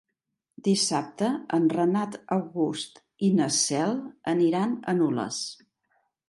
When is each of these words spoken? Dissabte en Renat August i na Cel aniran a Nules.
Dissabte 0.67 1.27
en 1.57 1.67
Renat 1.73 2.17
August 2.37 2.97
i 3.27 3.29
na 3.41 3.51
Cel 3.59 3.95
aniran 4.33 4.75
a 4.81 4.97
Nules. 5.03 5.41